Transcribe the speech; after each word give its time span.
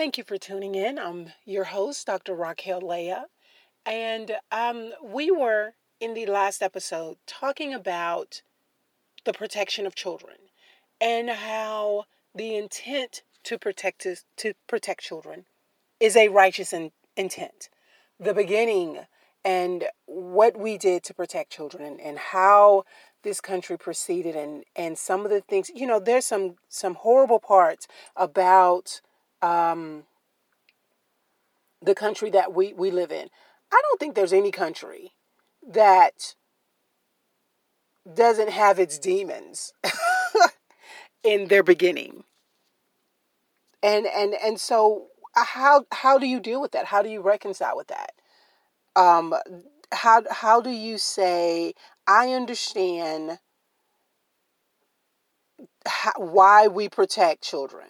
Thank 0.00 0.16
you 0.16 0.24
for 0.24 0.38
tuning 0.38 0.76
in. 0.76 0.98
I'm 0.98 1.32
your 1.44 1.64
host, 1.64 2.06
Dr. 2.06 2.34
Raquel 2.34 2.80
Leah. 2.80 3.26
And 3.84 4.32
um, 4.50 4.92
we 5.04 5.30
were 5.30 5.74
in 6.00 6.14
the 6.14 6.24
last 6.24 6.62
episode 6.62 7.18
talking 7.26 7.74
about 7.74 8.40
the 9.26 9.34
protection 9.34 9.84
of 9.84 9.94
children 9.94 10.36
and 11.02 11.28
how 11.28 12.04
the 12.34 12.56
intent 12.56 13.24
to 13.44 13.58
protect 13.58 14.06
to 14.38 14.54
protect 14.66 15.02
children 15.02 15.44
is 16.00 16.16
a 16.16 16.28
righteous 16.28 16.72
in, 16.72 16.92
intent. 17.14 17.68
The 18.18 18.32
beginning 18.32 19.00
and 19.44 19.84
what 20.06 20.58
we 20.58 20.78
did 20.78 21.02
to 21.04 21.14
protect 21.14 21.52
children 21.52 21.98
and, 22.02 22.18
how 22.18 22.84
this 23.22 23.42
country 23.42 23.76
proceeded 23.76 24.34
and 24.34 24.64
and 24.74 24.96
some 24.96 25.26
of 25.26 25.30
the 25.30 25.42
things 25.42 25.70
you 25.74 25.86
know 25.86 26.00
there's 26.00 26.24
some 26.24 26.56
some 26.70 26.94
horrible 26.94 27.38
parts 27.38 27.86
about 28.16 29.02
um, 29.42 30.04
the 31.82 31.94
country 31.94 32.30
that 32.30 32.52
we 32.54 32.72
we 32.72 32.90
live 32.90 33.12
in. 33.12 33.28
I 33.72 33.80
don't 33.82 33.98
think 34.00 34.14
there's 34.14 34.32
any 34.32 34.50
country 34.50 35.12
that 35.66 36.34
doesn't 38.12 38.50
have 38.50 38.78
its 38.78 38.98
demons 38.98 39.72
in 41.24 41.48
their 41.48 41.62
beginning. 41.62 42.24
And 43.82 44.06
and 44.06 44.34
and 44.34 44.60
so 44.60 45.06
how 45.34 45.84
how 45.92 46.18
do 46.18 46.26
you 46.26 46.40
deal 46.40 46.60
with 46.60 46.72
that? 46.72 46.86
How 46.86 47.02
do 47.02 47.08
you 47.08 47.22
reconcile 47.22 47.76
with 47.76 47.88
that? 47.88 48.12
Um 48.96 49.34
how 49.92 50.22
how 50.30 50.60
do 50.60 50.70
you 50.70 50.98
say 50.98 51.74
I 52.06 52.32
understand 52.32 53.38
how, 55.86 56.12
why 56.16 56.66
we 56.68 56.88
protect 56.88 57.42
children. 57.42 57.88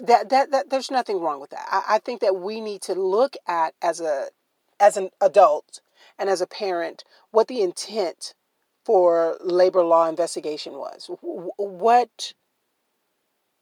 That, 0.00 0.28
that 0.28 0.52
that 0.52 0.70
there's 0.70 0.90
nothing 0.90 1.20
wrong 1.20 1.40
with 1.40 1.50
that. 1.50 1.66
I, 1.70 1.96
I 1.96 1.98
think 1.98 2.20
that 2.20 2.36
we 2.36 2.60
need 2.60 2.82
to 2.82 2.94
look 2.94 3.36
at 3.46 3.74
as 3.82 4.00
a 4.00 4.28
as 4.78 4.96
an 4.96 5.10
adult 5.20 5.80
and 6.18 6.28
as 6.30 6.40
a 6.40 6.46
parent 6.46 7.04
what 7.30 7.48
the 7.48 7.62
intent 7.62 8.34
for 8.84 9.36
labor 9.40 9.82
law 9.82 10.08
investigation 10.08 10.74
was. 10.74 11.10
What 11.20 12.32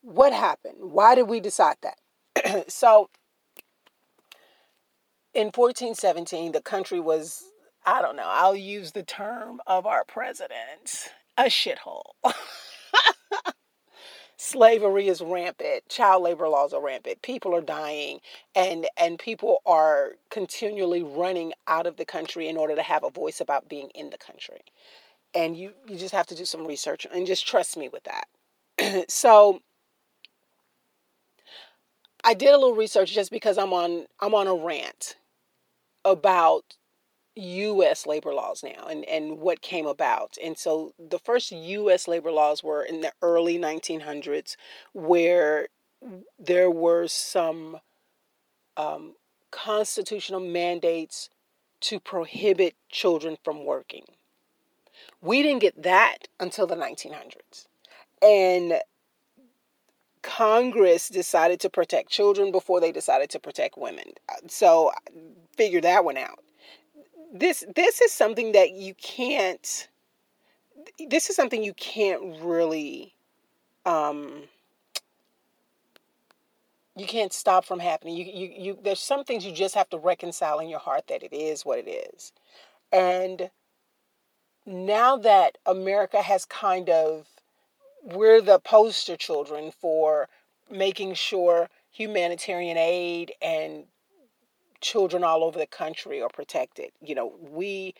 what 0.02 0.32
happened? 0.32 0.76
Why 0.92 1.14
did 1.14 1.28
we 1.28 1.40
decide 1.40 1.76
that? 1.82 2.70
so 2.70 3.08
in 5.34 5.46
1417 5.46 6.52
the 6.52 6.60
country 6.60 7.00
was 7.00 7.44
I 7.84 8.02
don't 8.02 8.16
know, 8.16 8.26
I'll 8.26 8.56
use 8.56 8.92
the 8.92 9.04
term 9.04 9.60
of 9.66 9.86
our 9.86 10.04
president 10.04 11.12
a 11.38 11.44
shithole. 11.44 12.12
Slavery 14.36 15.08
is 15.08 15.22
rampant. 15.22 15.88
Child 15.88 16.24
labor 16.24 16.48
laws 16.48 16.74
are 16.74 16.82
rampant. 16.82 17.22
People 17.22 17.54
are 17.54 17.62
dying 17.62 18.20
and 18.54 18.86
and 18.98 19.18
people 19.18 19.62
are 19.64 20.12
continually 20.30 21.02
running 21.02 21.52
out 21.66 21.86
of 21.86 21.96
the 21.96 22.04
country 22.04 22.48
in 22.48 22.56
order 22.56 22.76
to 22.76 22.82
have 22.82 23.04
a 23.04 23.10
voice 23.10 23.40
about 23.40 23.68
being 23.68 23.90
in 23.94 24.10
the 24.10 24.18
country. 24.18 24.60
And 25.34 25.56
you 25.56 25.72
you 25.88 25.96
just 25.96 26.14
have 26.14 26.26
to 26.28 26.34
do 26.34 26.44
some 26.44 26.66
research 26.66 27.06
and 27.12 27.26
just 27.26 27.46
trust 27.46 27.76
me 27.76 27.88
with 27.88 28.04
that. 28.04 29.08
so 29.10 29.60
I 32.24 32.34
did 32.34 32.48
a 32.50 32.58
little 32.58 32.76
research 32.76 33.14
just 33.14 33.30
because 33.30 33.56
I'm 33.58 33.72
on 33.72 34.06
I'm 34.20 34.34
on 34.34 34.48
a 34.48 34.54
rant 34.54 35.16
about 36.04 36.76
U.S. 37.36 38.06
labor 38.06 38.32
laws 38.32 38.62
now 38.64 38.86
and, 38.88 39.04
and 39.04 39.38
what 39.38 39.60
came 39.60 39.86
about. 39.86 40.36
And 40.42 40.56
so 40.56 40.92
the 40.98 41.18
first 41.18 41.52
U.S. 41.52 42.08
labor 42.08 42.32
laws 42.32 42.64
were 42.64 42.82
in 42.82 43.02
the 43.02 43.12
early 43.20 43.58
1900s, 43.58 44.56
where 44.92 45.68
there 46.38 46.70
were 46.70 47.06
some 47.08 47.78
um, 48.76 49.14
constitutional 49.50 50.40
mandates 50.40 51.28
to 51.82 52.00
prohibit 52.00 52.74
children 52.88 53.36
from 53.44 53.64
working. 53.64 54.04
We 55.20 55.42
didn't 55.42 55.60
get 55.60 55.82
that 55.82 56.28
until 56.40 56.66
the 56.66 56.76
1900s. 56.76 57.66
And 58.22 58.80
Congress 60.22 61.08
decided 61.08 61.60
to 61.60 61.70
protect 61.70 62.10
children 62.10 62.50
before 62.50 62.80
they 62.80 62.92
decided 62.92 63.28
to 63.30 63.38
protect 63.38 63.76
women. 63.76 64.12
So 64.48 64.90
figure 65.56 65.82
that 65.82 66.04
one 66.04 66.16
out 66.16 66.40
this 67.32 67.64
this 67.74 68.00
is 68.00 68.12
something 68.12 68.52
that 68.52 68.72
you 68.72 68.94
can't 68.94 69.88
this 71.08 71.28
is 71.30 71.36
something 71.36 71.62
you 71.62 71.74
can't 71.74 72.40
really 72.42 73.14
um 73.84 74.44
you 76.98 77.06
can't 77.06 77.32
stop 77.32 77.66
from 77.66 77.78
happening. 77.78 78.16
You 78.16 78.24
you, 78.24 78.54
you 78.56 78.78
there's 78.82 79.00
some 79.00 79.24
things 79.24 79.44
you 79.44 79.52
just 79.52 79.74
have 79.74 79.90
to 79.90 79.98
reconcile 79.98 80.60
in 80.60 80.68
your 80.68 80.78
heart 80.78 81.08
that 81.08 81.22
it 81.22 81.32
is 81.32 81.64
what 81.64 81.78
it 81.78 81.88
is. 81.88 82.32
And 82.92 83.50
now 84.66 85.16
that 85.16 85.56
america 85.64 86.20
has 86.20 86.44
kind 86.44 86.90
of 86.90 87.26
we're 88.02 88.40
the 88.40 88.58
poster 88.58 89.16
children 89.16 89.70
for 89.70 90.28
making 90.70 91.14
sure 91.14 91.68
humanitarian 91.90 92.76
aid 92.76 93.32
and 93.40 93.84
children 94.86 95.24
all 95.24 95.42
over 95.42 95.58
the 95.58 95.66
country 95.66 96.22
are 96.22 96.28
protected. 96.28 96.90
You 97.00 97.16
know, 97.16 97.34
we 97.40 97.94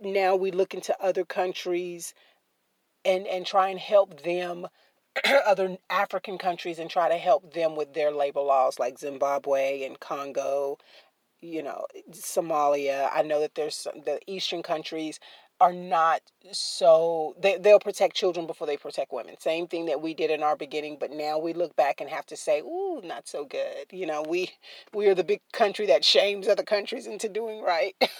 now 0.00 0.36
we 0.36 0.50
look 0.50 0.72
into 0.74 0.96
other 1.02 1.24
countries 1.24 2.14
and 3.04 3.26
and 3.26 3.46
try 3.46 3.68
and 3.68 3.78
help 3.78 4.22
them 4.22 4.66
other 5.46 5.76
African 5.90 6.38
countries 6.38 6.78
and 6.78 6.88
try 6.90 7.08
to 7.10 7.16
help 7.18 7.52
them 7.52 7.76
with 7.76 7.92
their 7.94 8.10
labor 8.10 8.40
laws 8.40 8.78
like 8.78 8.98
Zimbabwe 8.98 9.84
and 9.84 10.00
Congo, 10.00 10.78
you 11.42 11.62
know, 11.62 11.86
Somalia. 12.12 13.10
I 13.12 13.22
know 13.22 13.40
that 13.40 13.54
there's 13.54 13.76
some, 13.76 14.02
the 14.06 14.20
eastern 14.26 14.62
countries 14.62 15.20
are 15.60 15.72
not 15.72 16.22
so 16.52 17.34
they, 17.38 17.58
they'll 17.58 17.78
protect 17.80 18.16
children 18.16 18.46
before 18.46 18.66
they 18.66 18.76
protect 18.76 19.12
women. 19.12 19.34
Same 19.38 19.66
thing 19.66 19.86
that 19.86 20.00
we 20.00 20.14
did 20.14 20.30
in 20.30 20.42
our 20.42 20.56
beginning 20.56 20.96
but 20.98 21.10
now 21.10 21.38
we 21.38 21.52
look 21.52 21.76
back 21.76 22.00
and 22.00 22.10
have 22.10 22.26
to 22.26 22.36
say 22.36 22.60
ooh 22.60 23.00
not 23.04 23.28
so 23.28 23.44
good. 23.44 23.86
You 23.90 24.06
know 24.06 24.22
we 24.26 24.50
we 24.94 25.06
are 25.08 25.14
the 25.14 25.24
big 25.24 25.40
country 25.52 25.86
that 25.86 26.04
shames 26.04 26.48
other 26.48 26.62
countries 26.62 27.06
into 27.06 27.28
doing 27.28 27.62
right. 27.62 27.94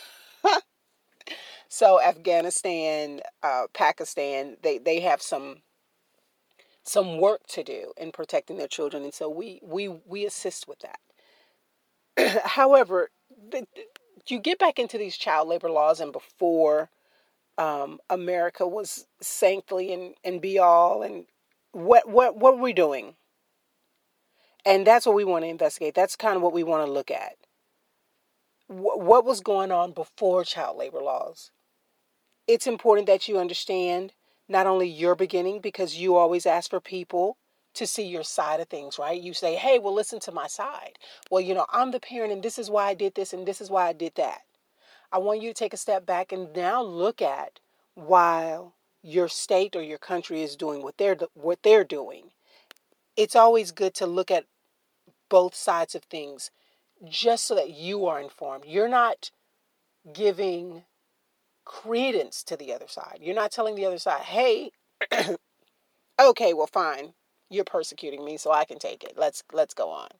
So 1.72 2.00
afghanistan 2.00 3.20
uh, 3.44 3.66
pakistan 3.72 4.56
they 4.62 4.78
they 4.78 5.00
have 5.00 5.22
some 5.22 5.62
some 6.82 7.18
work 7.18 7.46
to 7.48 7.62
do 7.62 7.92
in 7.96 8.10
protecting 8.10 8.56
their 8.58 8.66
children 8.66 9.04
and 9.04 9.14
so 9.14 9.28
we 9.30 9.60
we 9.62 9.88
we 9.88 10.26
assist 10.26 10.66
with 10.66 10.80
that. 10.80 12.42
However 12.44 13.10
the, 13.50 13.66
you 14.26 14.40
get 14.40 14.58
back 14.58 14.78
into 14.80 14.98
these 14.98 15.16
child 15.16 15.48
labor 15.48 15.70
laws 15.70 16.00
and 16.00 16.12
before 16.12 16.90
um, 17.60 18.00
America 18.08 18.66
was 18.66 19.06
saintly 19.20 19.92
and, 19.92 20.14
and 20.24 20.40
be 20.40 20.58
all 20.58 21.02
and 21.02 21.26
what 21.72 22.08
what 22.08 22.34
what 22.34 22.56
were 22.56 22.62
we 22.62 22.72
doing? 22.72 23.14
And 24.64 24.86
that's 24.86 25.04
what 25.04 25.14
we 25.14 25.24
want 25.24 25.44
to 25.44 25.48
investigate. 25.48 25.94
That's 25.94 26.16
kind 26.16 26.36
of 26.36 26.42
what 26.42 26.54
we 26.54 26.64
want 26.64 26.86
to 26.86 26.92
look 26.92 27.10
at. 27.10 27.36
What 28.66 29.24
was 29.24 29.40
going 29.40 29.70
on 29.72 29.92
before 29.92 30.44
child 30.44 30.78
labor 30.78 31.00
laws? 31.02 31.50
It's 32.46 32.66
important 32.66 33.06
that 33.06 33.28
you 33.28 33.38
understand 33.38 34.14
not 34.48 34.66
only 34.66 34.88
your 34.88 35.14
beginning 35.14 35.60
because 35.60 35.96
you 35.98 36.16
always 36.16 36.46
ask 36.46 36.70
for 36.70 36.80
people 36.80 37.36
to 37.74 37.86
see 37.86 38.06
your 38.06 38.24
side 38.24 38.60
of 38.60 38.68
things, 38.68 38.98
right? 38.98 39.20
You 39.20 39.34
say, 39.34 39.56
"Hey, 39.56 39.78
well 39.78 39.94
listen 39.94 40.18
to 40.20 40.32
my 40.32 40.46
side." 40.46 40.98
Well, 41.30 41.42
you 41.42 41.54
know, 41.54 41.66
I'm 41.70 41.90
the 41.90 42.00
parent 42.00 42.32
and 42.32 42.42
this 42.42 42.58
is 42.58 42.70
why 42.70 42.86
I 42.86 42.94
did 42.94 43.14
this 43.14 43.34
and 43.34 43.46
this 43.46 43.60
is 43.60 43.70
why 43.70 43.86
I 43.86 43.92
did 43.92 44.14
that. 44.16 44.42
I 45.12 45.18
want 45.18 45.42
you 45.42 45.50
to 45.50 45.54
take 45.54 45.74
a 45.74 45.78
step 45.78 46.06
back 46.06 46.32
and 46.32 46.54
now 46.54 46.82
look 46.82 47.20
at 47.20 47.60
while 47.94 48.74
your 49.02 49.28
state 49.28 49.74
or 49.74 49.82
your 49.82 49.98
country 49.98 50.42
is 50.42 50.56
doing 50.56 50.82
what 50.82 50.98
they're 50.98 51.16
what 51.34 51.62
they're 51.62 51.84
doing. 51.84 52.30
It's 53.16 53.36
always 53.36 53.72
good 53.72 53.94
to 53.94 54.06
look 54.06 54.30
at 54.30 54.46
both 55.28 55.54
sides 55.54 55.94
of 55.94 56.04
things 56.04 56.50
just 57.08 57.44
so 57.46 57.54
that 57.54 57.70
you 57.70 58.06
are 58.06 58.20
informed. 58.20 58.64
You're 58.66 58.88
not 58.88 59.30
giving 60.12 60.84
credence 61.64 62.42
to 62.44 62.56
the 62.56 62.72
other 62.72 62.88
side. 62.88 63.18
You're 63.20 63.34
not 63.34 63.52
telling 63.52 63.74
the 63.74 63.86
other 63.86 63.98
side, 63.98 64.22
"Hey, 64.22 64.72
okay, 66.20 66.54
well 66.54 66.66
fine. 66.66 67.14
You're 67.50 67.64
persecuting 67.64 68.24
me, 68.24 68.36
so 68.36 68.52
I 68.52 68.64
can 68.64 68.78
take 68.78 69.04
it. 69.04 69.14
Let's 69.16 69.42
let's 69.52 69.74
go 69.74 69.90
on." 69.90 70.10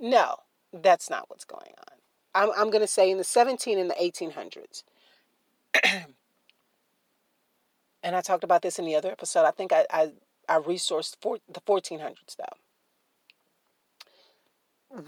No, 0.00 0.36
that's 0.72 1.10
not 1.10 1.30
what's 1.30 1.44
going 1.44 1.74
on. 1.88 1.91
I'm, 2.34 2.50
I'm 2.56 2.70
going 2.70 2.82
to 2.82 2.86
say 2.86 3.10
in 3.10 3.18
the 3.18 3.24
17 3.24 3.78
and 3.78 3.90
the 3.90 3.94
1800s. 3.94 4.84
and 8.02 8.16
I 8.16 8.20
talked 8.20 8.44
about 8.44 8.62
this 8.62 8.78
in 8.78 8.84
the 8.84 8.94
other 8.94 9.10
episode. 9.10 9.44
I 9.44 9.50
think 9.50 9.72
I, 9.72 9.86
I, 9.90 10.12
I 10.48 10.58
resourced 10.58 11.16
for 11.20 11.38
the 11.52 11.60
1400s 11.60 12.36
though. 12.36 12.44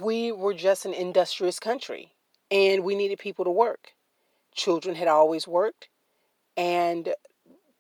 We 0.00 0.32
were 0.32 0.54
just 0.54 0.86
an 0.86 0.94
industrious 0.94 1.58
country 1.58 2.12
and 2.50 2.84
we 2.84 2.94
needed 2.94 3.18
people 3.18 3.44
to 3.44 3.50
work. 3.50 3.92
Children 4.54 4.94
had 4.94 5.08
always 5.08 5.46
worked. 5.46 5.88
And 6.56 7.14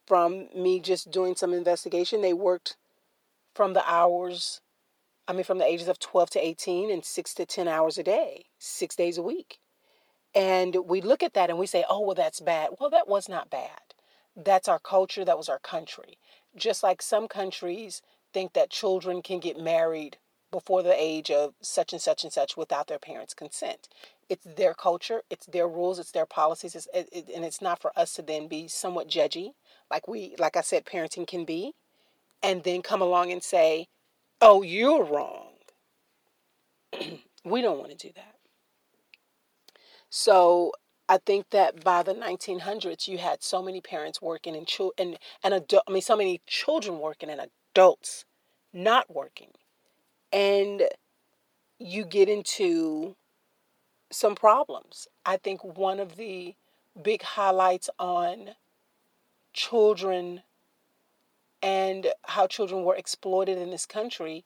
from 0.06 0.48
me 0.54 0.80
just 0.80 1.10
doing 1.10 1.34
some 1.36 1.54
investigation, 1.54 2.20
they 2.20 2.34
worked 2.34 2.76
from 3.54 3.72
the 3.72 3.88
hours 3.88 4.60
I 5.26 5.32
mean, 5.32 5.44
from 5.44 5.58
the 5.58 5.64
ages 5.64 5.88
of 5.88 5.98
12 5.98 6.30
to 6.30 6.46
18 6.46 6.90
and 6.90 7.04
six 7.04 7.34
to 7.34 7.46
10 7.46 7.66
hours 7.66 7.96
a 7.98 8.02
day, 8.02 8.46
six 8.58 8.94
days 8.94 9.16
a 9.16 9.22
week. 9.22 9.58
And 10.34 10.76
we 10.86 11.00
look 11.00 11.22
at 11.22 11.34
that 11.34 11.48
and 11.48 11.58
we 11.58 11.66
say, 11.66 11.84
oh, 11.88 12.00
well, 12.00 12.14
that's 12.14 12.40
bad. 12.40 12.70
Well, 12.78 12.90
that 12.90 13.08
was 13.08 13.28
not 13.28 13.50
bad. 13.50 13.80
That's 14.36 14.68
our 14.68 14.80
culture, 14.80 15.24
that 15.24 15.38
was 15.38 15.48
our 15.48 15.60
country. 15.60 16.18
Just 16.56 16.82
like 16.82 17.00
some 17.00 17.28
countries 17.28 18.02
think 18.32 18.52
that 18.52 18.70
children 18.70 19.22
can 19.22 19.38
get 19.38 19.58
married 19.58 20.18
before 20.50 20.82
the 20.82 20.94
age 20.96 21.30
of 21.30 21.54
such 21.60 21.92
and 21.92 22.02
such 22.02 22.24
and 22.24 22.32
such 22.32 22.56
without 22.56 22.88
their 22.88 22.98
parents' 22.98 23.34
consent. 23.34 23.88
It's 24.28 24.44
their 24.44 24.74
culture, 24.74 25.22
it's 25.30 25.46
their 25.46 25.68
rules, 25.68 25.98
it's 25.98 26.12
their 26.12 26.26
policies, 26.26 26.74
it's, 26.74 26.88
it, 26.94 27.08
it, 27.12 27.30
and 27.34 27.44
it's 27.44 27.62
not 27.62 27.80
for 27.80 27.96
us 27.98 28.14
to 28.14 28.22
then 28.22 28.48
be 28.48 28.68
somewhat 28.68 29.08
judgy, 29.08 29.52
like 29.90 30.08
we, 30.08 30.34
like 30.38 30.56
I 30.56 30.60
said, 30.60 30.84
parenting 30.84 31.26
can 31.26 31.44
be, 31.44 31.74
and 32.42 32.62
then 32.62 32.82
come 32.82 33.02
along 33.02 33.32
and 33.32 33.42
say, 33.42 33.88
"Oh, 34.44 34.62
you're 34.62 35.04
wrong." 35.04 35.54
we 37.44 37.62
don't 37.62 37.78
want 37.78 37.90
to 37.90 38.08
do 38.08 38.12
that. 38.14 38.36
So 40.10 40.72
I 41.08 41.18
think 41.18 41.50
that 41.50 41.82
by 41.82 42.02
the 42.02 42.14
1900s, 42.14 43.08
you 43.08 43.18
had 43.18 43.42
so 43.42 43.62
many 43.62 43.80
parents 43.80 44.22
working 44.22 44.54
and 44.54 44.66
children 44.66 44.94
and, 44.98 45.18
and 45.42 45.54
adult, 45.54 45.82
I 45.88 45.92
mean, 45.92 46.02
so 46.02 46.16
many 46.16 46.40
children 46.46 46.98
working 46.98 47.30
and 47.30 47.40
adults 47.74 48.24
not 48.72 49.14
working, 49.14 49.50
and 50.32 50.84
you 51.78 52.04
get 52.04 52.28
into 52.28 53.16
some 54.10 54.34
problems. 54.34 55.08
I 55.26 55.36
think 55.36 55.64
one 55.64 56.00
of 56.00 56.16
the 56.16 56.54
big 57.00 57.22
highlights 57.22 57.90
on 57.98 58.50
children 59.52 60.42
and 61.64 62.08
how 62.24 62.46
children 62.46 62.84
were 62.84 62.94
exploited 62.94 63.56
in 63.56 63.70
this 63.70 63.86
country 63.86 64.44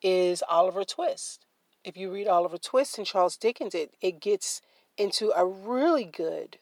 is 0.00 0.44
Oliver 0.48 0.84
Twist. 0.84 1.44
If 1.82 1.96
you 1.96 2.08
read 2.12 2.28
Oliver 2.28 2.56
Twist 2.56 2.98
and 2.98 3.06
Charles 3.06 3.36
Dickens, 3.36 3.74
it, 3.74 3.94
it 4.00 4.20
gets 4.20 4.62
into 4.96 5.32
a 5.36 5.44
really 5.44 6.04
good 6.04 6.58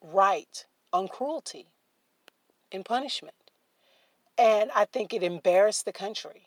right 0.00 0.64
on 0.92 1.08
cruelty 1.08 1.66
and 2.70 2.84
punishment. 2.84 3.34
And 4.38 4.70
I 4.72 4.84
think 4.84 5.12
it 5.12 5.24
embarrassed 5.24 5.84
the 5.84 5.92
country. 5.92 6.46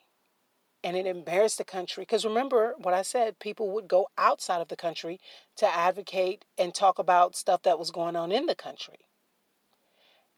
And 0.81 0.95
it 0.95 1.05
embarrassed 1.05 1.57
the 1.57 1.65
country 1.65 2.03
because 2.03 2.23
remember 2.23 2.73
what 2.77 2.93
I 2.93 3.01
said 3.01 3.39
people 3.39 3.69
would 3.71 3.89
go 3.89 4.07
outside 4.17 4.61
of 4.61 4.69
the 4.69 4.77
country 4.77 5.19
to 5.57 5.67
advocate 5.67 6.45
and 6.57 6.73
talk 6.73 6.99
about 6.99 7.35
stuff 7.35 7.63
that 7.63 7.77
was 7.77 7.91
going 7.91 8.15
on 8.15 8.31
in 8.31 8.45
the 8.45 8.55
country. 8.55 9.08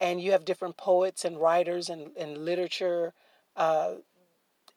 And 0.01 0.21
you 0.21 0.33
have 0.33 0.45
different 0.45 0.77
poets 0.77 1.25
and 1.25 1.39
writers 1.39 1.89
and, 1.89 2.11
and 2.17 2.45
literature 2.45 3.13
uh, 3.57 3.95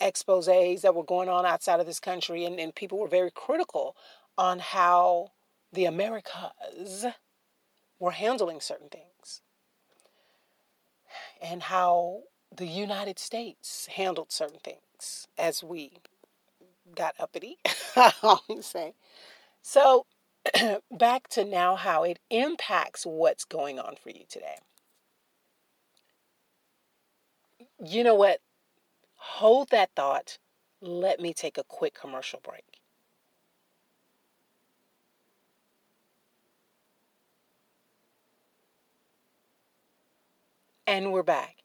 exposes 0.00 0.82
that 0.82 0.94
were 0.94 1.04
going 1.04 1.28
on 1.30 1.46
outside 1.46 1.80
of 1.80 1.86
this 1.86 2.00
country, 2.00 2.44
and, 2.46 2.60
and 2.60 2.74
people 2.74 2.98
were 2.98 3.08
very 3.08 3.32
critical 3.32 3.96
on 4.38 4.60
how 4.60 5.30
the 5.72 5.86
Americas 5.86 7.06
were 8.00 8.12
handling 8.12 8.60
certain 8.60 8.88
things 8.90 9.42
and 11.42 11.64
how 11.64 12.22
the 12.54 12.66
United 12.66 13.18
States 13.18 13.88
handled 13.96 14.32
certain 14.32 14.60
things 14.64 15.28
as 15.38 15.62
we 15.64 15.92
got 16.96 17.14
uppity, 17.18 17.58
I 17.96 18.12
always 18.22 18.66
say. 18.66 18.94
So, 19.62 20.06
back 20.92 21.28
to 21.28 21.44
now 21.44 21.76
how 21.76 22.04
it 22.04 22.20
impacts 22.30 23.04
what's 23.06 23.44
going 23.44 23.78
on 23.78 23.96
for 24.02 24.10
you 24.10 24.24
today. 24.28 24.56
You 27.84 28.02
know 28.02 28.16
what? 28.16 28.40
Hold 29.16 29.70
that 29.70 29.90
thought. 29.96 30.38
Let 30.80 31.20
me 31.20 31.34
take 31.34 31.58
a 31.58 31.64
quick 31.64 31.94
commercial 31.94 32.40
break. 32.40 32.80
And 40.86 41.12
we're 41.12 41.22
back. 41.22 41.56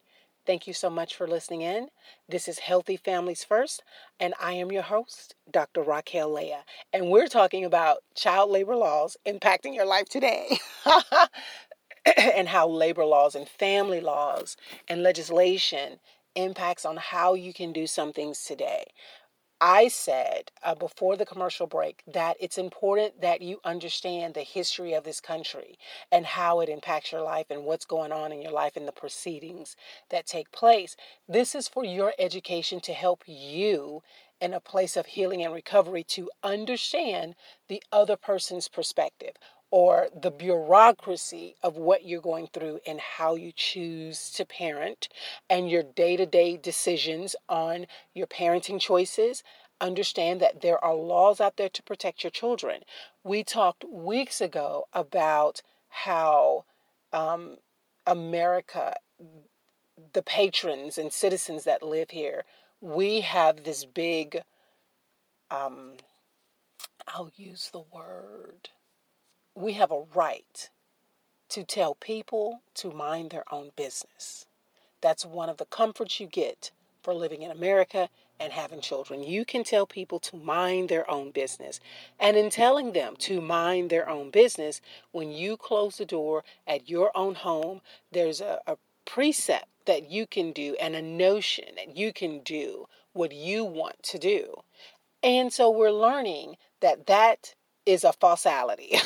Thank 0.46 0.66
you 0.66 0.72
so 0.72 0.88
much 0.90 1.14
for 1.14 1.26
listening 1.26 1.60
in. 1.62 1.88
This 2.28 2.48
is 2.48 2.58
Healthy 2.60 2.96
Families 2.96 3.44
First, 3.44 3.82
and 4.18 4.34
I 4.40 4.52
am 4.54 4.72
your 4.72 4.82
host, 4.82 5.34
Dr. 5.50 5.82
Raquel 5.82 6.32
Leah. 6.32 6.64
And 6.92 7.10
we're 7.10 7.26
talking 7.28 7.64
about 7.64 7.98
child 8.14 8.50
labor 8.50 8.74
laws 8.76 9.16
impacting 9.26 9.74
your 9.74 9.86
life 9.86 10.08
today. 10.08 10.58
and 12.16 12.48
how 12.48 12.68
labor 12.68 13.04
laws 13.04 13.34
and 13.34 13.48
family 13.48 14.00
laws 14.00 14.56
and 14.88 15.02
legislation 15.02 15.98
impacts 16.34 16.84
on 16.84 16.96
how 16.96 17.34
you 17.34 17.52
can 17.52 17.72
do 17.72 17.86
some 17.86 18.12
things 18.12 18.44
today. 18.44 18.84
I 19.62 19.88
said 19.88 20.52
uh, 20.62 20.74
before 20.74 21.16
the 21.18 21.26
commercial 21.26 21.66
break 21.66 22.02
that 22.06 22.38
it's 22.40 22.56
important 22.56 23.20
that 23.20 23.42
you 23.42 23.60
understand 23.62 24.32
the 24.32 24.40
history 24.40 24.94
of 24.94 25.04
this 25.04 25.20
country 25.20 25.78
and 26.10 26.24
how 26.24 26.60
it 26.60 26.70
impacts 26.70 27.12
your 27.12 27.20
life 27.20 27.46
and 27.50 27.64
what's 27.64 27.84
going 27.84 28.10
on 28.10 28.32
in 28.32 28.40
your 28.40 28.52
life 28.52 28.74
and 28.74 28.88
the 28.88 28.92
proceedings 28.92 29.76
that 30.08 30.26
take 30.26 30.50
place. 30.50 30.96
This 31.28 31.54
is 31.54 31.68
for 31.68 31.84
your 31.84 32.14
education 32.18 32.80
to 32.80 32.94
help 32.94 33.22
you 33.26 34.02
in 34.40 34.54
a 34.54 34.60
place 34.60 34.96
of 34.96 35.04
healing 35.04 35.42
and 35.44 35.52
recovery 35.52 36.04
to 36.04 36.30
understand 36.42 37.34
the 37.68 37.82
other 37.92 38.16
person's 38.16 38.66
perspective 38.68 39.34
or 39.70 40.08
the 40.20 40.30
bureaucracy 40.30 41.54
of 41.62 41.76
what 41.76 42.04
you're 42.04 42.20
going 42.20 42.48
through 42.48 42.80
and 42.86 42.98
how 43.00 43.34
you 43.36 43.52
choose 43.54 44.30
to 44.30 44.44
parent 44.44 45.08
and 45.48 45.70
your 45.70 45.82
day 45.82 46.16
to 46.16 46.26
day 46.26 46.56
decisions 46.56 47.36
on 47.48 47.86
your 48.12 48.26
parenting 48.26 48.80
choices. 48.80 49.44
Understand 49.80 50.40
that 50.40 50.60
there 50.60 50.82
are 50.84 50.94
laws 50.94 51.40
out 51.40 51.56
there 51.56 51.68
to 51.68 51.82
protect 51.84 52.24
your 52.24 52.30
children. 52.30 52.82
We 53.22 53.44
talked 53.44 53.84
weeks 53.88 54.40
ago 54.40 54.86
about 54.92 55.62
how 55.88 56.64
um, 57.12 57.56
America, 58.06 58.96
the 60.12 60.22
patrons 60.22 60.98
and 60.98 61.12
citizens 61.12 61.64
that 61.64 61.82
live 61.82 62.10
here, 62.10 62.44
we 62.80 63.20
have 63.20 63.62
this 63.62 63.84
big, 63.84 64.42
um, 65.50 65.92
I'll 67.06 67.30
use 67.36 67.70
the 67.72 67.82
word 67.92 68.70
we 69.60 69.74
have 69.74 69.90
a 69.90 70.04
right 70.14 70.70
to 71.50 71.64
tell 71.64 71.94
people 71.94 72.62
to 72.74 72.90
mind 72.90 73.30
their 73.30 73.44
own 73.52 73.70
business. 73.76 74.46
That's 75.00 75.26
one 75.26 75.48
of 75.48 75.56
the 75.56 75.64
comforts 75.64 76.20
you 76.20 76.26
get 76.26 76.70
for 77.02 77.14
living 77.14 77.42
in 77.42 77.50
America 77.50 78.08
and 78.38 78.52
having 78.52 78.80
children. 78.80 79.22
You 79.22 79.44
can 79.44 79.64
tell 79.64 79.86
people 79.86 80.18
to 80.20 80.36
mind 80.36 80.88
their 80.88 81.10
own 81.10 81.30
business. 81.30 81.80
And 82.18 82.36
in 82.36 82.50
telling 82.50 82.92
them 82.92 83.16
to 83.20 83.40
mind 83.40 83.90
their 83.90 84.08
own 84.08 84.30
business, 84.30 84.80
when 85.12 85.30
you 85.30 85.56
close 85.56 85.98
the 85.98 86.06
door 86.06 86.44
at 86.66 86.88
your 86.88 87.10
own 87.16 87.34
home, 87.34 87.80
there's 88.12 88.40
a, 88.40 88.60
a 88.66 88.76
precept 89.04 89.66
that 89.86 90.10
you 90.10 90.26
can 90.26 90.52
do 90.52 90.76
and 90.80 90.94
a 90.94 91.02
notion 91.02 91.74
that 91.76 91.96
you 91.96 92.12
can 92.12 92.40
do 92.40 92.86
what 93.12 93.32
you 93.32 93.64
want 93.64 94.02
to 94.04 94.18
do. 94.18 94.62
And 95.22 95.52
so 95.52 95.70
we're 95.70 95.90
learning 95.90 96.56
that 96.80 97.06
that 97.06 97.54
is 97.86 98.04
a 98.04 98.12
falsality 98.12 98.96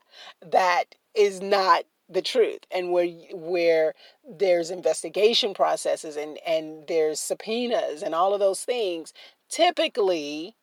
that 0.42 0.94
is 1.14 1.40
not 1.40 1.84
the 2.08 2.22
truth 2.22 2.60
and 2.70 2.92
where 2.92 3.06
where 3.32 3.94
there's 4.28 4.70
investigation 4.70 5.54
processes 5.54 6.16
and 6.16 6.38
and 6.46 6.84
there's 6.88 7.18
subpoenas 7.20 8.02
and 8.02 8.14
all 8.14 8.34
of 8.34 8.40
those 8.40 8.62
things 8.64 9.12
typically 9.48 10.54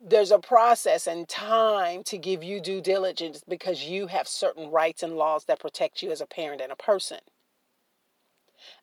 there's 0.00 0.30
a 0.30 0.38
process 0.38 1.06
and 1.06 1.28
time 1.28 2.04
to 2.04 2.16
give 2.16 2.42
you 2.42 2.60
due 2.60 2.80
diligence 2.80 3.42
because 3.48 3.84
you 3.84 4.06
have 4.06 4.28
certain 4.28 4.70
rights 4.70 5.02
and 5.02 5.16
laws 5.16 5.44
that 5.46 5.58
protect 5.58 6.02
you 6.02 6.10
as 6.10 6.20
a 6.20 6.26
parent 6.26 6.60
and 6.60 6.70
a 6.70 6.76
person 6.76 7.18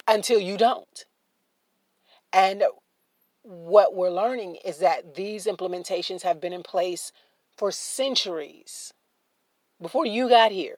until 0.07 0.39
you 0.39 0.57
don't. 0.57 1.05
And 2.33 2.63
what 3.43 3.95
we're 3.95 4.09
learning 4.09 4.57
is 4.65 4.79
that 4.79 5.15
these 5.15 5.45
implementations 5.45 6.23
have 6.23 6.41
been 6.41 6.53
in 6.53 6.63
place 6.63 7.11
for 7.57 7.71
centuries 7.71 8.93
before 9.81 10.05
you 10.05 10.29
got 10.29 10.51
here 10.51 10.77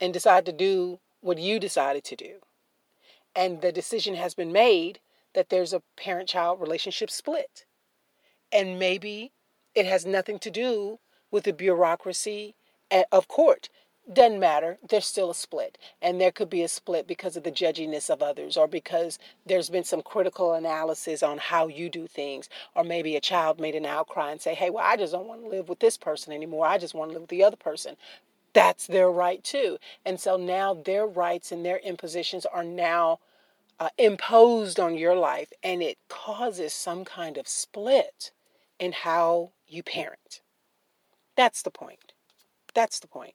and 0.00 0.12
decided 0.12 0.46
to 0.46 0.52
do 0.52 1.00
what 1.20 1.38
you 1.38 1.58
decided 1.58 2.04
to 2.04 2.16
do. 2.16 2.40
And 3.34 3.60
the 3.60 3.72
decision 3.72 4.14
has 4.14 4.34
been 4.34 4.52
made 4.52 5.00
that 5.34 5.48
there's 5.48 5.72
a 5.72 5.82
parent 5.96 6.28
child 6.28 6.60
relationship 6.60 7.10
split. 7.10 7.64
And 8.52 8.78
maybe 8.78 9.32
it 9.74 9.86
has 9.86 10.06
nothing 10.06 10.38
to 10.40 10.50
do 10.50 11.00
with 11.30 11.44
the 11.44 11.52
bureaucracy 11.52 12.54
of 13.10 13.28
court. 13.28 13.68
Doesn't 14.12 14.38
matter. 14.38 14.76
There's 14.86 15.06
still 15.06 15.30
a 15.30 15.34
split. 15.34 15.78
And 16.02 16.20
there 16.20 16.30
could 16.30 16.50
be 16.50 16.62
a 16.62 16.68
split 16.68 17.06
because 17.06 17.36
of 17.36 17.42
the 17.42 17.50
judginess 17.50 18.10
of 18.10 18.22
others 18.22 18.56
or 18.56 18.68
because 18.68 19.18
there's 19.46 19.70
been 19.70 19.84
some 19.84 20.02
critical 20.02 20.52
analysis 20.52 21.22
on 21.22 21.38
how 21.38 21.68
you 21.68 21.88
do 21.88 22.06
things. 22.06 22.50
Or 22.74 22.84
maybe 22.84 23.16
a 23.16 23.20
child 23.20 23.58
made 23.58 23.74
an 23.74 23.86
outcry 23.86 24.30
and 24.30 24.40
say, 24.40 24.54
hey, 24.54 24.68
well, 24.68 24.84
I 24.84 24.96
just 24.96 25.12
don't 25.12 25.26
want 25.26 25.42
to 25.42 25.48
live 25.48 25.70
with 25.70 25.78
this 25.78 25.96
person 25.96 26.34
anymore. 26.34 26.66
I 26.66 26.76
just 26.76 26.94
want 26.94 27.10
to 27.10 27.14
live 27.14 27.22
with 27.22 27.30
the 27.30 27.44
other 27.44 27.56
person. 27.56 27.96
That's 28.52 28.86
their 28.86 29.10
right 29.10 29.42
too. 29.42 29.78
And 30.04 30.20
so 30.20 30.36
now 30.36 30.74
their 30.74 31.06
rights 31.06 31.50
and 31.50 31.64
their 31.64 31.78
impositions 31.78 32.44
are 32.46 32.62
now 32.64 33.20
uh, 33.80 33.88
imposed 33.96 34.78
on 34.78 34.96
your 34.96 35.16
life 35.16 35.52
and 35.62 35.82
it 35.82 35.98
causes 36.08 36.72
some 36.74 37.04
kind 37.04 37.38
of 37.38 37.48
split 37.48 38.32
in 38.78 38.92
how 38.92 39.50
you 39.66 39.82
parent. 39.82 40.40
That's 41.36 41.62
the 41.62 41.70
point. 41.70 42.12
That's 42.74 43.00
the 43.00 43.08
point. 43.08 43.34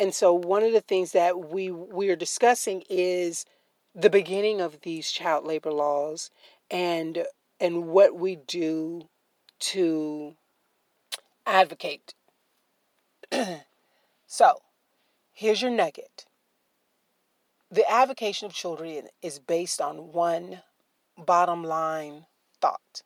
And 0.00 0.14
so 0.14 0.32
one 0.32 0.62
of 0.62 0.72
the 0.72 0.80
things 0.80 1.12
that 1.12 1.50
we 1.50 1.70
we 1.70 2.08
are 2.08 2.16
discussing 2.16 2.84
is 2.88 3.44
the 3.94 4.08
beginning 4.08 4.62
of 4.62 4.80
these 4.80 5.10
child 5.10 5.46
labor 5.46 5.70
laws 5.70 6.30
and 6.70 7.26
and 7.60 7.86
what 7.88 8.16
we 8.16 8.36
do 8.36 9.10
to 9.58 10.36
advocate. 11.46 12.14
so, 14.26 14.54
here's 15.32 15.60
your 15.60 15.70
nugget. 15.70 16.24
The 17.70 17.88
advocacy 17.88 18.46
of 18.46 18.54
children 18.54 19.08
is 19.20 19.38
based 19.38 19.82
on 19.82 20.12
one 20.12 20.62
bottom 21.18 21.62
line 21.62 22.24
thought. 22.62 23.02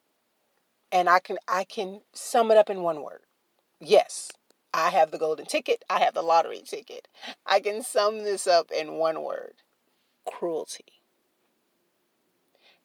And 0.92 1.08
I 1.08 1.18
can 1.18 1.38
I 1.48 1.64
can 1.64 2.02
sum 2.12 2.52
it 2.52 2.56
up 2.56 2.70
in 2.70 2.82
one 2.82 3.02
word. 3.02 3.22
Yes, 3.80 4.30
I 4.74 4.90
have 4.90 5.12
the 5.12 5.18
golden 5.18 5.46
ticket. 5.46 5.84
I 5.88 6.00
have 6.00 6.14
the 6.14 6.22
lottery 6.22 6.60
ticket. 6.66 7.06
I 7.46 7.60
can 7.60 7.80
sum 7.82 8.24
this 8.24 8.48
up 8.48 8.72
in 8.72 8.94
one 8.94 9.22
word. 9.22 9.54
Cruelty. 10.26 11.00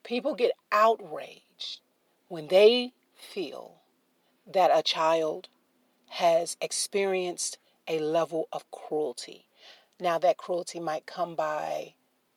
People 0.04 0.36
get 0.36 0.52
outraged 0.72 1.82
when 2.28 2.48
they 2.48 2.94
feel 3.16 3.82
that 4.46 4.70
a 4.72 4.84
child 4.84 5.50
has 6.10 6.58
experienced 6.62 7.58
a 7.88 8.00
level 8.00 8.48
of 8.54 8.70
cruelty. 8.70 9.48
Now, 10.00 10.20
that 10.20 10.38
cruelty 10.38 10.80
might 10.80 11.08
come 11.08 11.34
by 11.36 11.96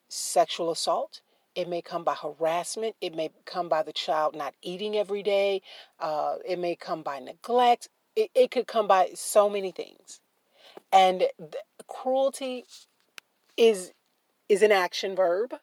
sexual 0.08 0.70
assault, 0.70 1.20
it 1.54 1.68
may 1.68 1.82
come 1.82 2.04
by 2.04 2.14
harassment, 2.14 2.96
it 3.02 3.14
may 3.14 3.30
come 3.44 3.68
by 3.68 3.82
the 3.82 3.92
child 3.92 4.34
not 4.34 4.54
eating 4.62 4.96
every 4.96 5.22
day, 5.22 5.60
uh, 6.00 6.36
it 6.44 6.58
may 6.58 6.74
come 6.74 7.02
by 7.02 7.18
neglect, 7.18 7.88
it, 8.16 8.30
it 8.34 8.50
could 8.50 8.66
come 8.66 8.86
by 8.86 9.10
so 9.14 9.48
many 9.48 9.70
things. 9.70 10.20
And 10.92 11.24
cruelty 11.88 12.64
is 13.56 13.92
is 14.48 14.62
an 14.62 14.72
action 14.72 15.14
verb 15.16 15.54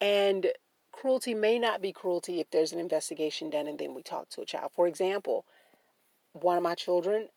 and 0.00 0.48
cruelty 0.92 1.34
may 1.34 1.58
not 1.58 1.80
be 1.82 1.92
cruelty 1.92 2.40
if 2.40 2.50
there's 2.50 2.72
an 2.72 2.78
investigation 2.80 3.50
done 3.50 3.66
and 3.66 3.78
then 3.78 3.94
we 3.94 4.02
talk 4.02 4.28
to 4.30 4.40
a 4.40 4.46
child. 4.46 4.70
For 4.74 4.86
example, 4.86 5.44
one 6.32 6.56
of 6.56 6.62
my 6.62 6.74
children 6.74 7.28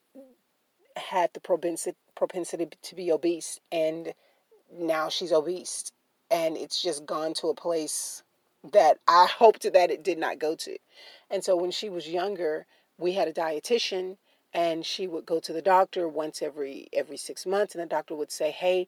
had 0.96 1.32
the 1.34 1.40
propensity 1.40 1.98
propensity 2.16 2.68
to 2.82 2.96
be 2.96 3.12
obese 3.12 3.60
and 3.72 4.14
now 4.74 5.10
she's 5.10 5.32
obese 5.32 5.92
and 6.30 6.58
it's 6.58 6.82
just 6.82 7.06
gone 7.06 7.34
to 7.36 7.48
a 7.48 7.56
place 7.56 8.24
that 8.74 8.98
I 9.08 9.28
hoped 9.38 9.72
that 9.72 9.92
it 9.92 10.04
did 10.04 10.18
not 10.18 10.40
go 10.40 10.56
to. 10.56 10.78
And 11.30 11.44
so 11.44 11.56
when 11.56 11.72
she 11.72 11.90
was 11.90 12.08
younger, 12.08 12.66
we 13.02 13.14
had 13.14 13.28
a 13.28 13.34
dietitian 13.34 14.18
and 14.54 14.86
she 14.86 15.08
would 15.08 15.26
go 15.26 15.40
to 15.40 15.54
the 15.54 15.62
doctor 15.62 16.08
once 16.08 16.42
every 16.42 16.88
every 16.94 17.18
6 17.18 17.46
months 17.46 17.76
and 17.76 17.82
the 17.84 17.88
doctor 17.88 18.16
would 18.16 18.32
say, 18.32 18.52
"Hey, 18.52 18.88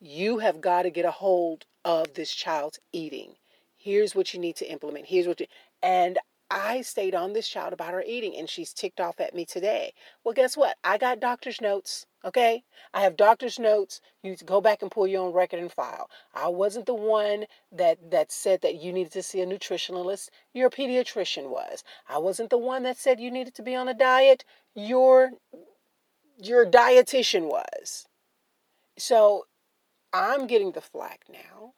you 0.00 0.38
have 0.38 0.60
got 0.60 0.82
to 0.82 0.90
get 0.90 1.04
a 1.04 1.10
hold 1.10 1.66
of 1.84 2.14
this 2.14 2.32
child's 2.32 2.80
eating. 2.92 3.36
Here's 3.76 4.14
what 4.14 4.34
you 4.34 4.40
need 4.40 4.56
to 4.56 4.70
implement. 4.70 5.06
Here's 5.06 5.26
what 5.26 5.40
you 5.40 5.46
and 5.82 6.18
I 6.50 6.82
stayed 6.82 7.14
on 7.14 7.32
this 7.32 7.48
child 7.48 7.72
about 7.72 7.92
her 7.94 8.02
eating 8.06 8.36
and 8.36 8.48
she's 8.48 8.72
ticked 8.72 9.00
off 9.00 9.20
at 9.20 9.34
me 9.34 9.44
today. 9.44 9.92
Well, 10.24 10.34
guess 10.34 10.56
what? 10.56 10.76
I 10.84 10.98
got 10.98 11.20
doctor's 11.20 11.60
notes, 11.60 12.06
okay? 12.24 12.64
I 12.92 13.02
have 13.02 13.16
doctor's 13.16 13.58
notes. 13.58 14.00
You 14.22 14.36
go 14.44 14.60
back 14.60 14.82
and 14.82 14.90
pull 14.90 15.06
your 15.06 15.24
own 15.26 15.32
record 15.32 15.60
and 15.60 15.72
file. 15.72 16.10
I 16.34 16.48
wasn't 16.48 16.86
the 16.86 16.94
one 16.94 17.46
that 17.72 18.10
that 18.10 18.32
said 18.32 18.60
that 18.62 18.76
you 18.76 18.92
needed 18.92 19.12
to 19.12 19.22
see 19.22 19.40
a 19.40 19.46
nutritionalist. 19.46 20.30
Your 20.52 20.70
pediatrician 20.70 21.48
was. 21.48 21.84
I 22.08 22.18
wasn't 22.18 22.50
the 22.50 22.58
one 22.58 22.82
that 22.84 22.98
said 22.98 23.20
you 23.20 23.30
needed 23.30 23.54
to 23.56 23.62
be 23.62 23.74
on 23.74 23.88
a 23.88 23.94
diet. 23.94 24.44
Your 24.74 25.32
your 26.36 26.66
dietitian 26.66 27.44
was. 27.44 28.06
So, 28.96 29.46
I'm 30.12 30.46
getting 30.46 30.72
the 30.72 30.80
flack 30.80 31.24
now 31.30 31.74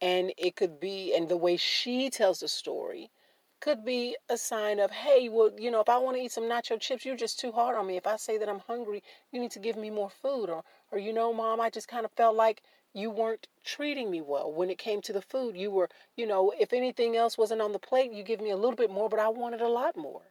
and 0.00 0.32
it 0.36 0.56
could 0.56 0.78
be 0.80 1.14
and 1.14 1.28
the 1.28 1.36
way 1.36 1.56
she 1.56 2.10
tells 2.10 2.40
the 2.40 2.48
story 2.48 3.10
could 3.60 3.84
be 3.84 4.16
a 4.28 4.36
sign 4.36 4.78
of 4.78 4.90
hey 4.90 5.28
well 5.28 5.50
you 5.58 5.70
know 5.70 5.80
if 5.80 5.88
i 5.88 5.98
want 5.98 6.16
to 6.16 6.22
eat 6.22 6.32
some 6.32 6.44
nacho 6.44 6.78
chips 6.78 7.04
you're 7.04 7.16
just 7.16 7.38
too 7.38 7.52
hard 7.52 7.76
on 7.76 7.86
me 7.86 7.96
if 7.96 8.06
i 8.06 8.16
say 8.16 8.38
that 8.38 8.48
i'm 8.48 8.60
hungry 8.60 9.02
you 9.32 9.40
need 9.40 9.50
to 9.50 9.58
give 9.58 9.76
me 9.76 9.90
more 9.90 10.10
food 10.10 10.48
or 10.48 10.62
or 10.92 10.98
you 10.98 11.12
know 11.12 11.32
mom 11.32 11.60
i 11.60 11.70
just 11.70 11.88
kind 11.88 12.04
of 12.04 12.12
felt 12.12 12.36
like 12.36 12.62
you 12.94 13.10
weren't 13.10 13.48
treating 13.64 14.10
me 14.10 14.20
well 14.20 14.50
when 14.52 14.70
it 14.70 14.78
came 14.78 15.00
to 15.00 15.12
the 15.12 15.22
food 15.22 15.56
you 15.56 15.70
were 15.70 15.88
you 16.16 16.26
know 16.26 16.52
if 16.58 16.72
anything 16.72 17.16
else 17.16 17.36
wasn't 17.36 17.60
on 17.60 17.72
the 17.72 17.78
plate 17.78 18.12
you 18.12 18.22
give 18.22 18.40
me 18.40 18.50
a 18.50 18.56
little 18.56 18.76
bit 18.76 18.90
more 18.90 19.08
but 19.08 19.20
i 19.20 19.28
wanted 19.28 19.60
a 19.60 19.68
lot 19.68 19.96
more 19.96 20.22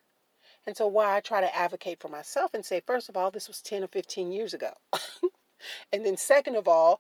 and 0.66 0.76
so 0.76 0.88
why 0.88 1.16
i 1.16 1.20
try 1.20 1.42
to 1.42 1.56
advocate 1.56 2.00
for 2.00 2.10
myself 2.10 2.54
and 2.54 2.66
say 2.66 2.82
first 2.86 3.10
of 3.10 3.18
all 3.18 3.30
this 3.30 3.48
was 3.48 3.62
10 3.62 3.84
or 3.84 3.88
15 3.88 4.32
years 4.32 4.54
ago 4.54 4.72
and 5.94 6.06
then 6.06 6.18
second 6.18 6.56
of 6.56 6.68
all 6.68 7.00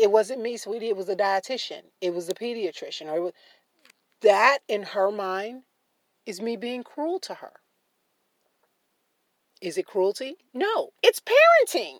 it 0.00 0.10
wasn't 0.10 0.42
me, 0.42 0.56
sweetie. 0.56 0.88
It 0.88 0.96
was 0.96 1.08
a 1.08 1.16
dietitian. 1.16 1.82
It 2.00 2.14
was 2.14 2.28
a 2.28 2.34
pediatrician. 2.34 3.06
Or 3.06 3.16
it 3.16 3.20
was, 3.20 3.32
that 4.24 4.60
in 4.68 4.82
her 4.82 5.10
mind 5.10 5.62
is 6.26 6.40
me 6.40 6.56
being 6.56 6.82
cruel 6.82 7.20
to 7.20 7.34
her. 7.34 7.52
Is 9.60 9.78
it 9.78 9.86
cruelty? 9.86 10.36
No, 10.52 10.90
it's 11.02 11.20
parenting. 11.20 11.98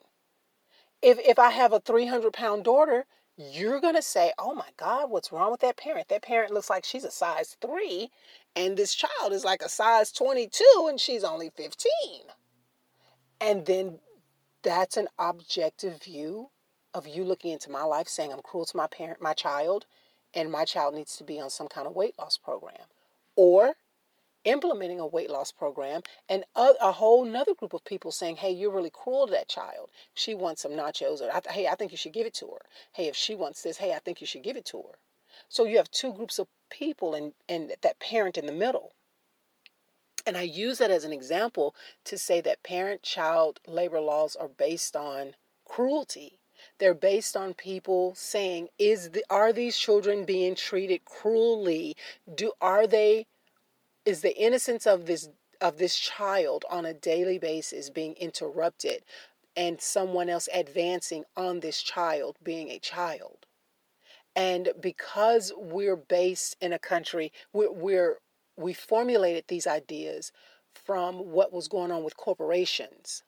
If 1.03 1.19
if 1.21 1.39
I 1.39 1.51
have 1.51 1.73
a 1.73 1.81
300 1.81 2.33
pound 2.33 2.65
daughter, 2.65 3.07
you're 3.37 3.81
gonna 3.81 4.03
say, 4.03 4.33
"Oh 4.39 4.55
my 4.55 4.71
God, 4.77 5.11
what's 5.11 5.33
wrong 5.33 5.51
with 5.51 5.61
that 5.61 5.77
parent? 5.77 6.09
That 6.09 6.23
parent 6.23 6.53
looks 6.53 6.71
like 6.71 6.85
she's 6.85 7.05
a 7.05 7.11
size 7.11 7.57
three, 7.61 8.11
and 8.57 8.77
this 8.77 8.95
child 8.95 9.33
is 9.33 9.45
like 9.45 9.63
a 9.63 9.69
size 9.69 10.11
22, 10.11 10.87
and 10.89 11.01
she's 11.01 11.25
only 11.25 11.51
15." 11.51 12.33
And 13.41 13.67
then 13.67 14.01
that's 14.63 14.97
an 14.97 15.09
objective 15.19 16.03
view 16.03 16.51
of 16.95 17.07
you 17.07 17.25
looking 17.25 17.51
into 17.53 17.71
my 17.71 17.83
life 17.83 18.09
saying 18.09 18.33
I'm 18.33 18.41
cruel 18.41 18.65
to 18.67 18.77
my 18.77 18.87
parent, 18.87 19.21
my 19.21 19.35
child, 19.35 19.87
and 20.35 20.51
my 20.51 20.65
child 20.65 20.95
needs 20.95 21.17
to 21.17 21.25
be 21.25 21.41
on 21.41 21.51
some 21.51 21.69
kind 21.69 21.87
of 21.87 21.95
weight 21.95 22.15
loss 22.19 22.37
program. 22.37 22.87
Or 23.37 23.75
implementing 24.45 25.01
a 25.01 25.07
weight 25.07 25.31
loss 25.31 25.51
program 25.51 26.03
and 26.29 26.45
a, 26.55 26.93
whole 26.93 27.27
another 27.27 27.55
group 27.55 27.73
of 27.73 27.85
people 27.85 28.13
saying 28.13 28.37
hey 28.37 28.51
you're 28.51 28.71
really 28.71 28.91
cruel 28.91 29.27
to 29.27 29.33
that 29.33 29.49
child. 29.49 29.91
She 30.13 30.35
wants 30.35 30.63
some 30.63 30.73
nachos 30.73 31.21
or 31.21 31.31
hey 31.51 31.67
i 31.67 31.75
think 31.75 31.93
you 31.93 31.99
should 31.99 32.13
give 32.13 32.27
it 32.27 32.35
to 32.35 32.47
her. 32.49 32.67
Hey 32.93 33.07
if 33.07 33.17
she 33.17 33.35
wants 33.35 33.63
this 33.63 33.79
hey 33.79 33.95
i 33.95 33.99
think 33.99 34.21
you 34.21 34.27
should 34.27 34.43
give 34.43 34.57
it 34.57 34.67
to 34.67 34.79
her. 34.79 34.99
So 35.49 35.65
you 35.65 35.79
have 35.79 35.91
two 35.91 36.13
groups 36.13 36.39
of 36.39 36.49
people 36.71 37.15
and 37.15 37.33
and 37.49 37.73
that 37.83 37.99
parent 38.01 38.37
in 38.37 38.47
the 38.47 38.53
middle. 38.53 38.93
And 40.27 40.37
i 40.37 40.43
use 40.43 40.79
that 40.79 40.91
as 40.91 41.05
an 41.05 41.13
example 41.13 41.75
to 42.05 42.19
say 42.19 42.41
that 42.43 42.63
parent 42.63 43.03
child 43.03 43.61
labor 43.67 44.01
laws 44.01 44.37
are 44.37 44.49
based 44.49 44.95
on 44.95 45.35
cruelty 45.65 46.39
they're 46.79 46.95
based 46.95 47.37
on 47.37 47.55
people 47.55 48.15
saying, 48.15 48.69
"Is 48.79 49.11
the, 49.11 49.25
are 49.31 49.53
these 49.53 49.77
children 49.77 50.25
being 50.25 50.55
treated 50.55 51.05
cruelly? 51.05 51.97
Do 52.33 52.53
are 52.61 52.87
they? 52.87 53.27
Is 54.05 54.23
the 54.23 54.37
innocence 54.37 54.87
of 54.87 55.07
this 55.07 55.29
of 55.61 55.79
this 55.79 55.99
child 55.99 56.65
on 56.71 56.85
a 56.85 56.95
daily 56.95 57.39
basis 57.39 57.91
being 57.91 58.15
interrupted, 58.15 59.05
and 59.57 59.81
someone 59.81 60.29
else 60.29 60.49
advancing 60.53 61.25
on 61.37 61.61
this 61.61 61.83
child 61.83 62.37
being 62.43 62.71
a 62.71 62.79
child?" 62.79 63.47
And 64.37 64.73
because 64.81 65.53
we're 65.57 65.97
based 65.97 66.57
in 66.61 66.73
a 66.73 66.79
country, 66.79 67.33
we're, 67.53 67.73
we're 67.73 68.19
we 68.57 68.73
formulated 68.73 69.45
these 69.49 69.67
ideas 69.67 70.33
from 70.75 71.31
what 71.31 71.53
was 71.53 71.69
going 71.69 71.93
on 71.93 72.05
with 72.05 72.17
corporations 72.17 73.23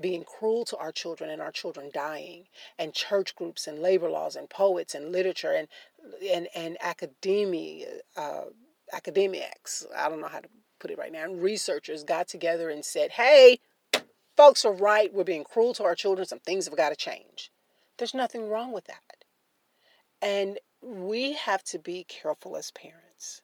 being 0.00 0.24
cruel 0.24 0.64
to 0.66 0.76
our 0.76 0.92
children 0.92 1.30
and 1.30 1.42
our 1.42 1.52
children 1.52 1.90
dying, 1.92 2.46
and 2.78 2.94
church 2.94 3.34
groups 3.34 3.66
and 3.66 3.80
labor 3.80 4.10
laws 4.10 4.36
and 4.36 4.48
poets 4.50 4.94
and 4.94 5.12
literature 5.12 5.52
and 5.52 5.68
and 6.30 6.48
and 6.54 6.76
academia, 6.80 7.88
uh, 8.16 8.44
academics. 8.92 9.86
I 9.96 10.08
don't 10.08 10.20
know 10.20 10.28
how 10.28 10.40
to 10.40 10.48
put 10.78 10.90
it 10.90 10.98
right 10.98 11.12
now. 11.12 11.24
And 11.24 11.42
researchers 11.42 12.04
got 12.04 12.28
together 12.28 12.70
and 12.70 12.84
said, 12.84 13.12
"Hey, 13.12 13.60
folks 14.36 14.64
are 14.64 14.72
right. 14.72 15.12
We're 15.12 15.24
being 15.24 15.44
cruel 15.44 15.74
to 15.74 15.84
our 15.84 15.94
children. 15.94 16.26
Some 16.26 16.40
things 16.40 16.66
have 16.66 16.76
got 16.76 16.90
to 16.90 16.96
change." 16.96 17.50
There's 17.98 18.14
nothing 18.14 18.48
wrong 18.48 18.72
with 18.72 18.84
that, 18.84 19.24
and 20.22 20.58
we 20.80 21.32
have 21.34 21.64
to 21.64 21.78
be 21.78 22.04
careful 22.04 22.56
as 22.56 22.70
parents. 22.70 23.42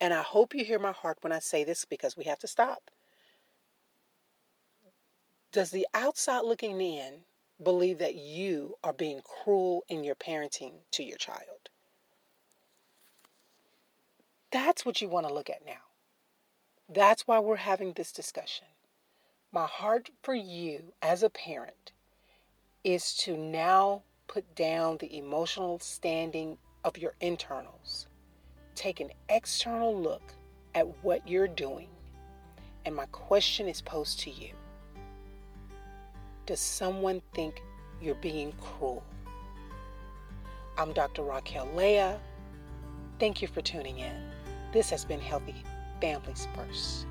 And 0.00 0.14
I 0.14 0.22
hope 0.22 0.54
you 0.54 0.64
hear 0.64 0.78
my 0.78 0.92
heart 0.92 1.18
when 1.22 1.32
I 1.32 1.40
say 1.40 1.64
this 1.64 1.84
because 1.84 2.16
we 2.16 2.24
have 2.24 2.38
to 2.40 2.46
stop 2.48 2.90
does 5.56 5.70
the 5.70 5.86
outside 5.94 6.42
looking 6.42 6.82
in 6.82 7.14
believe 7.62 7.96
that 7.98 8.14
you 8.14 8.76
are 8.84 8.92
being 8.92 9.22
cruel 9.24 9.84
in 9.88 10.04
your 10.04 10.14
parenting 10.14 10.72
to 10.90 11.02
your 11.02 11.16
child? 11.16 11.70
That's 14.52 14.84
what 14.84 15.00
you 15.00 15.08
want 15.08 15.26
to 15.26 15.32
look 15.32 15.48
at 15.48 15.64
now. 15.64 15.80
That's 16.92 17.26
why 17.26 17.38
we're 17.38 17.56
having 17.56 17.94
this 17.94 18.12
discussion. 18.12 18.66
My 19.50 19.64
heart 19.64 20.10
for 20.22 20.34
you 20.34 20.92
as 21.00 21.22
a 21.22 21.30
parent 21.30 21.92
is 22.84 23.16
to 23.20 23.34
now 23.34 24.02
put 24.28 24.54
down 24.54 24.98
the 24.98 25.16
emotional 25.16 25.78
standing 25.78 26.58
of 26.84 26.98
your 26.98 27.14
internals. 27.22 28.08
Take 28.74 29.00
an 29.00 29.08
external 29.30 29.98
look 29.98 30.34
at 30.74 31.02
what 31.02 31.26
you're 31.26 31.48
doing. 31.48 31.88
And 32.84 32.94
my 32.94 33.06
question 33.06 33.68
is 33.68 33.80
posed 33.80 34.20
to 34.20 34.30
you 34.30 34.50
Does 36.46 36.60
someone 36.60 37.22
think 37.34 37.60
you're 38.00 38.14
being 38.14 38.52
cruel? 38.52 39.02
I'm 40.78 40.92
Dr. 40.92 41.24
Raquel 41.24 41.66
Leah. 41.74 42.20
Thank 43.18 43.42
you 43.42 43.48
for 43.48 43.62
tuning 43.62 43.98
in. 43.98 44.14
This 44.72 44.88
has 44.90 45.04
been 45.04 45.18
Healthy 45.18 45.56
Families 46.00 46.46
First. 46.54 47.06